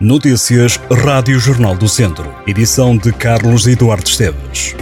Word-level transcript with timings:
Notícias 0.00 0.78
Rádio 1.02 1.40
Jornal 1.40 1.74
do 1.74 1.88
Centro. 1.88 2.32
Edição 2.46 2.96
de 2.96 3.12
Carlos 3.12 3.66
Eduardo 3.66 4.08
Esteves. 4.08 4.76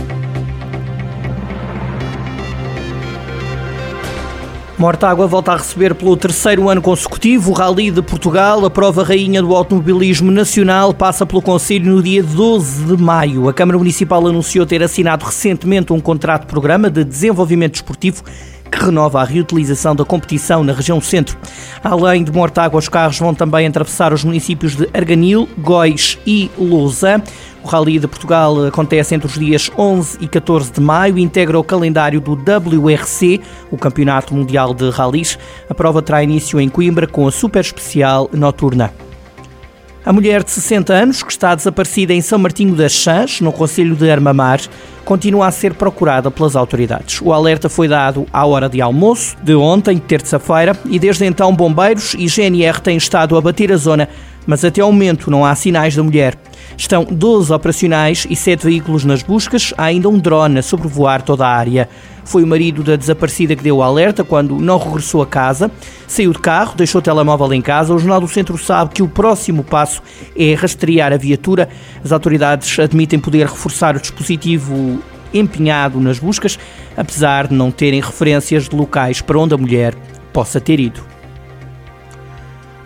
Mortágua 4.76 5.26
volta 5.26 5.52
a 5.52 5.56
receber 5.56 5.94
pelo 5.94 6.18
terceiro 6.18 6.68
ano 6.68 6.82
consecutivo 6.82 7.50
o 7.50 7.54
Rally 7.54 7.90
de 7.90 8.02
Portugal. 8.02 8.62
A 8.66 8.68
prova 8.68 9.02
rainha 9.02 9.40
do 9.40 9.56
automobilismo 9.56 10.30
nacional 10.30 10.92
passa 10.92 11.24
pelo 11.24 11.40
Conselho 11.40 11.94
no 11.94 12.02
dia 12.02 12.22
12 12.22 12.84
de 12.84 13.02
maio. 13.02 13.48
A 13.48 13.54
Câmara 13.54 13.78
Municipal 13.78 14.26
anunciou 14.26 14.66
ter 14.66 14.82
assinado 14.82 15.24
recentemente 15.24 15.94
um 15.94 16.00
contrato-programa 16.00 16.90
de 16.90 17.02
desenvolvimento 17.02 17.72
desportivo 17.72 18.22
que 18.70 18.84
renova 18.84 19.20
a 19.20 19.24
reutilização 19.24 19.94
da 19.94 20.04
competição 20.04 20.62
na 20.62 20.72
região 20.72 21.00
centro. 21.00 21.36
Além 21.82 22.24
de 22.24 22.32
Mortágua, 22.32 22.78
os 22.78 22.88
carros 22.88 23.18
vão 23.18 23.34
também 23.34 23.66
atravessar 23.66 24.12
os 24.12 24.24
municípios 24.24 24.76
de 24.76 24.88
Arganil, 24.92 25.48
Góis 25.58 26.18
e 26.26 26.50
Lousa. 26.58 27.22
O 27.62 27.68
Rally 27.68 27.98
de 27.98 28.06
Portugal 28.06 28.64
acontece 28.64 29.14
entre 29.14 29.26
os 29.26 29.38
dias 29.38 29.70
11 29.76 30.18
e 30.20 30.28
14 30.28 30.72
de 30.72 30.80
maio 30.80 31.18
e 31.18 31.22
integra 31.22 31.58
o 31.58 31.64
calendário 31.64 32.20
do 32.20 32.32
WRC, 32.32 33.40
o 33.70 33.76
Campeonato 33.76 34.34
Mundial 34.34 34.72
de 34.72 34.88
Rallys. 34.90 35.38
A 35.68 35.74
prova 35.74 36.00
terá 36.00 36.22
início 36.22 36.60
em 36.60 36.68
Coimbra 36.68 37.06
com 37.06 37.26
a 37.26 37.32
super 37.32 37.60
especial 37.60 38.30
noturna. 38.32 39.05
A 40.06 40.12
mulher 40.12 40.44
de 40.44 40.52
60 40.52 40.94
anos, 40.94 41.20
que 41.20 41.32
está 41.32 41.52
desaparecida 41.52 42.14
em 42.14 42.20
São 42.20 42.38
Martinho 42.38 42.76
das 42.76 42.92
Chãs, 42.92 43.40
no 43.40 43.52
Conselho 43.52 43.96
de 43.96 44.08
Armamar, 44.08 44.60
continua 45.04 45.48
a 45.48 45.50
ser 45.50 45.74
procurada 45.74 46.30
pelas 46.30 46.54
autoridades. 46.54 47.20
O 47.20 47.32
alerta 47.32 47.68
foi 47.68 47.88
dado 47.88 48.24
à 48.32 48.46
hora 48.46 48.68
de 48.68 48.80
almoço 48.80 49.36
de 49.42 49.56
ontem, 49.56 49.98
terça-feira, 49.98 50.78
e 50.84 51.00
desde 51.00 51.26
então 51.26 51.52
bombeiros 51.52 52.14
e 52.16 52.28
GNR 52.28 52.80
têm 52.80 52.96
estado 52.96 53.36
a 53.36 53.40
bater 53.40 53.72
a 53.72 53.76
zona, 53.76 54.08
mas 54.46 54.64
até 54.64 54.80
ao 54.80 54.92
momento 54.92 55.30
não 55.30 55.44
há 55.44 55.54
sinais 55.54 55.94
da 55.96 56.02
mulher. 56.02 56.38
Estão 56.76 57.04
12 57.04 57.52
operacionais 57.52 58.26
e 58.28 58.36
7 58.36 58.64
veículos 58.64 59.04
nas 59.04 59.22
buscas. 59.22 59.72
Há 59.76 59.84
ainda 59.84 60.08
um 60.08 60.18
drone 60.18 60.58
a 60.58 60.62
sobrevoar 60.62 61.22
toda 61.22 61.46
a 61.46 61.50
área. 61.50 61.88
Foi 62.24 62.42
o 62.42 62.46
marido 62.46 62.82
da 62.82 62.96
desaparecida 62.96 63.56
que 63.56 63.62
deu 63.62 63.76
o 63.76 63.82
alerta 63.82 64.24
quando 64.24 64.56
não 64.58 64.78
regressou 64.78 65.22
a 65.22 65.26
casa. 65.26 65.70
Saiu 66.06 66.32
de 66.32 66.38
carro, 66.38 66.74
deixou 66.76 66.98
o 66.98 67.02
telemóvel 67.02 67.52
em 67.54 67.62
casa. 67.62 67.94
O 67.94 67.98
Jornal 67.98 68.20
do 68.20 68.28
Centro 68.28 68.58
sabe 68.58 68.92
que 68.92 69.02
o 69.02 69.08
próximo 69.08 69.64
passo 69.64 70.02
é 70.36 70.54
rastrear 70.54 71.12
a 71.12 71.16
viatura. 71.16 71.68
As 72.04 72.12
autoridades 72.12 72.78
admitem 72.78 73.18
poder 73.18 73.46
reforçar 73.46 73.96
o 73.96 74.00
dispositivo 74.00 75.00
empenhado 75.32 76.00
nas 76.00 76.18
buscas, 76.18 76.58
apesar 76.96 77.48
de 77.48 77.54
não 77.54 77.70
terem 77.70 78.00
referências 78.00 78.68
de 78.68 78.76
locais 78.76 79.20
para 79.20 79.38
onde 79.38 79.54
a 79.54 79.58
mulher 79.58 79.94
possa 80.32 80.60
ter 80.60 80.80
ido. 80.80 81.15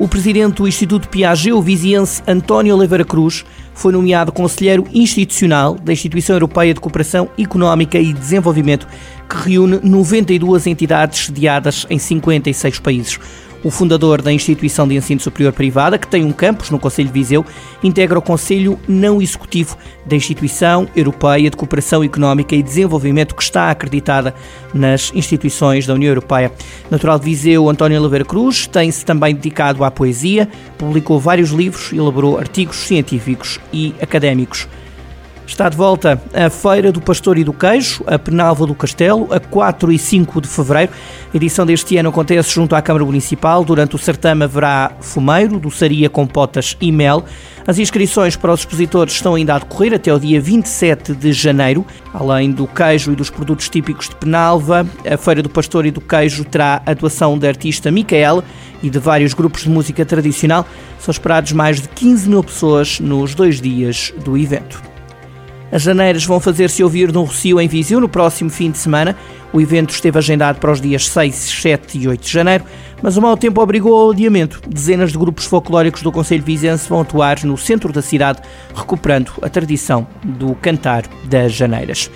O 0.00 0.08
presidente 0.08 0.54
do 0.54 0.66
Instituto 0.66 1.10
Piaget, 1.10 1.52
o 1.52 1.60
viziense 1.60 2.22
António 2.26 2.74
Oliveira 2.74 3.04
Cruz, 3.04 3.44
foi 3.74 3.92
nomeado 3.92 4.32
conselheiro 4.32 4.86
institucional 4.94 5.74
da 5.74 5.92
Instituição 5.92 6.34
Europeia 6.34 6.72
de 6.72 6.80
Cooperação 6.80 7.28
Económica 7.36 7.98
e 7.98 8.14
Desenvolvimento, 8.14 8.88
que 9.28 9.50
reúne 9.50 9.78
92 9.82 10.66
entidades 10.66 11.26
sediadas 11.26 11.86
em 11.90 11.98
56 11.98 12.78
países. 12.78 13.20
O 13.62 13.70
fundador 13.70 14.22
da 14.22 14.32
instituição 14.32 14.88
de 14.88 14.96
ensino 14.96 15.20
superior 15.20 15.52
privada, 15.52 15.98
que 15.98 16.08
tem 16.08 16.24
um 16.24 16.32
campus 16.32 16.70
no 16.70 16.78
Conselho 16.78 17.08
de 17.08 17.14
Viseu, 17.14 17.44
integra 17.82 18.18
o 18.18 18.22
Conselho 18.22 18.78
Não 18.88 19.20
Executivo 19.20 19.76
da 20.06 20.16
Instituição 20.16 20.88
Europeia 20.96 21.50
de 21.50 21.56
Cooperação 21.58 22.02
Económica 22.02 22.56
e 22.56 22.62
Desenvolvimento, 22.62 23.34
que 23.34 23.42
está 23.42 23.70
acreditada 23.70 24.34
nas 24.72 25.12
instituições 25.14 25.86
da 25.86 25.92
União 25.92 26.08
Europeia. 26.08 26.50
Natural 26.90 27.18
de 27.18 27.26
Viseu, 27.26 27.68
António 27.68 28.00
Oliveira 28.00 28.24
Cruz 28.24 28.66
tem-se 28.66 29.04
também 29.04 29.34
dedicado 29.34 29.84
à 29.84 29.90
poesia, 29.90 30.48
publicou 30.78 31.20
vários 31.20 31.50
livros 31.50 31.92
e 31.92 31.98
elaborou 31.98 32.38
artigos 32.38 32.76
científicos 32.76 33.60
e 33.70 33.94
académicos. 34.00 34.66
Está 35.50 35.68
de 35.68 35.76
volta 35.76 36.22
a 36.32 36.48
Feira 36.48 36.92
do 36.92 37.00
Pastor 37.00 37.36
e 37.36 37.42
do 37.42 37.52
Queijo, 37.52 38.04
a 38.06 38.16
Penalva 38.16 38.64
do 38.66 38.74
Castelo, 38.74 39.26
a 39.34 39.40
4 39.40 39.90
e 39.90 39.98
5 39.98 40.40
de 40.40 40.46
fevereiro. 40.46 40.92
A 41.34 41.36
edição 41.36 41.66
deste 41.66 41.96
ano 41.96 42.08
acontece 42.08 42.54
junto 42.54 42.76
à 42.76 42.80
Câmara 42.80 43.04
Municipal. 43.04 43.64
Durante 43.64 43.96
o 43.96 43.98
certame 43.98 44.44
haverá 44.44 44.92
fumeiro, 45.00 45.58
doçaria 45.58 46.08
com 46.08 46.24
potas 46.24 46.76
e 46.80 46.92
mel. 46.92 47.24
As 47.66 47.80
inscrições 47.80 48.36
para 48.36 48.52
os 48.52 48.60
expositores 48.60 49.14
estão 49.14 49.34
ainda 49.34 49.56
a 49.56 49.58
decorrer 49.58 49.92
até 49.92 50.14
o 50.14 50.20
dia 50.20 50.40
27 50.40 51.16
de 51.16 51.32
janeiro. 51.32 51.84
Além 52.14 52.52
do 52.52 52.68
queijo 52.68 53.12
e 53.12 53.16
dos 53.16 53.28
produtos 53.28 53.68
típicos 53.68 54.08
de 54.08 54.14
Penalva, 54.14 54.86
a 55.04 55.16
Feira 55.16 55.42
do 55.42 55.50
Pastor 55.50 55.84
e 55.84 55.90
do 55.90 56.00
Queijo 56.00 56.44
terá 56.44 56.80
a 56.86 56.92
atuação 56.92 57.36
da 57.36 57.48
artista 57.48 57.90
Micaela 57.90 58.44
e 58.80 58.88
de 58.88 59.00
vários 59.00 59.34
grupos 59.34 59.64
de 59.64 59.68
música 59.68 60.06
tradicional. 60.06 60.64
São 61.00 61.10
esperados 61.10 61.50
mais 61.50 61.80
de 61.80 61.88
15 61.88 62.28
mil 62.28 62.44
pessoas 62.44 63.00
nos 63.00 63.34
dois 63.34 63.60
dias 63.60 64.14
do 64.24 64.38
evento. 64.38 64.90
As 65.72 65.82
janeiras 65.82 66.24
vão 66.24 66.40
fazer-se 66.40 66.82
ouvir 66.82 67.12
no 67.12 67.22
Rocio 67.22 67.60
em 67.60 67.68
Viseu 67.68 68.00
no 68.00 68.08
próximo 68.08 68.50
fim 68.50 68.70
de 68.70 68.78
semana. 68.78 69.16
O 69.52 69.60
evento 69.60 69.90
esteve 69.90 70.18
agendado 70.18 70.58
para 70.58 70.72
os 70.72 70.80
dias 70.80 71.08
6, 71.08 71.34
7 71.34 71.98
e 71.98 72.08
8 72.08 72.24
de 72.24 72.30
janeiro, 72.30 72.64
mas 73.00 73.16
o 73.16 73.22
mau 73.22 73.36
tempo 73.36 73.60
obrigou 73.60 73.96
ao 73.96 74.10
adiamento. 74.10 74.60
Dezenas 74.68 75.12
de 75.12 75.18
grupos 75.18 75.46
folclóricos 75.46 76.02
do 76.02 76.10
Conselho 76.10 76.42
Vizense 76.42 76.88
vão 76.88 77.00
atuar 77.00 77.44
no 77.44 77.56
centro 77.56 77.92
da 77.92 78.02
cidade, 78.02 78.40
recuperando 78.74 79.32
a 79.42 79.48
tradição 79.48 80.06
do 80.24 80.54
cantar 80.56 81.04
das 81.24 81.52
janeiras. 81.52 82.10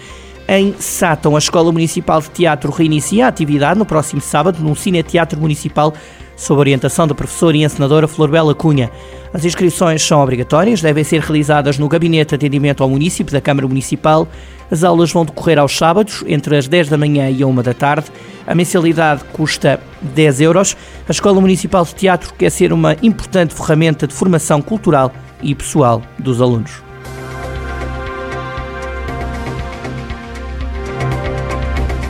Em 0.46 0.74
Sátão, 0.78 1.36
a 1.36 1.38
Escola 1.38 1.72
Municipal 1.72 2.20
de 2.20 2.30
Teatro 2.30 2.70
reinicia 2.70 3.24
a 3.24 3.28
atividade 3.28 3.78
no 3.78 3.86
próximo 3.86 4.20
sábado 4.20 4.62
num 4.62 4.74
Cine-Teatro 4.74 5.40
Municipal 5.40 5.94
sob 6.36 6.60
orientação 6.60 7.06
da 7.06 7.14
professora 7.14 7.56
e 7.56 7.64
encenadora 7.64 8.08
Florbela 8.08 8.54
Cunha. 8.54 8.90
As 9.34 9.44
inscrições 9.44 10.00
são 10.00 10.20
obrigatórias, 10.20 10.80
devem 10.80 11.02
ser 11.02 11.20
realizadas 11.20 11.76
no 11.76 11.88
Gabinete 11.88 12.28
de 12.28 12.34
Atendimento 12.36 12.84
ao 12.84 12.88
Município 12.88 13.32
da 13.32 13.40
Câmara 13.40 13.66
Municipal. 13.66 14.28
As 14.70 14.84
aulas 14.84 15.10
vão 15.10 15.24
decorrer 15.24 15.58
aos 15.58 15.76
sábados, 15.76 16.22
entre 16.28 16.56
as 16.56 16.68
10 16.68 16.88
da 16.88 16.96
manhã 16.96 17.28
e 17.28 17.42
a 17.42 17.46
1 17.46 17.54
da 17.56 17.74
tarde. 17.74 18.06
A 18.46 18.54
mensalidade 18.54 19.24
custa 19.32 19.80
10 20.00 20.40
euros. 20.40 20.76
A 21.08 21.10
Escola 21.10 21.40
Municipal 21.40 21.84
de 21.84 21.96
Teatro 21.96 22.32
quer 22.34 22.48
ser 22.48 22.72
uma 22.72 22.96
importante 23.02 23.52
ferramenta 23.52 24.06
de 24.06 24.14
formação 24.14 24.62
cultural 24.62 25.12
e 25.42 25.52
pessoal 25.52 26.00
dos 26.16 26.40
alunos. 26.40 26.70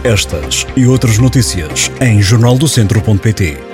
Estas 0.04 0.66
e 0.76 0.86
outras 0.86 1.16
notícias 1.16 1.90
em 2.02 2.20
jornaldocentro.pt. 2.20 3.73